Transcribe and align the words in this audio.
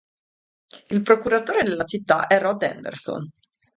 Il 0.87 1.03
procuratore 1.03 1.61
della 1.61 1.83
città 1.83 2.25
è 2.25 2.39
Rod 2.39 2.63
Anderson. 2.63 3.23